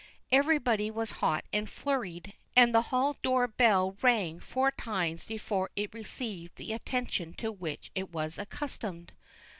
Everybody 0.31 0.89
was 0.89 1.11
hot 1.21 1.45
and 1.53 1.69
flurried, 1.69 2.33
and 2.55 2.73
the 2.73 2.81
hall 2.89 3.17
door 3.21 3.47
bell 3.47 3.97
rang 4.01 4.39
four 4.39 4.71
times 4.71 5.27
before 5.27 5.69
it 5.75 5.93
received 5.93 6.55
the 6.55 6.73
attention 6.73 7.35
to 7.35 7.51
which 7.51 7.91
it 7.93 8.11
was 8.11 8.39
accustomed. 8.39 9.13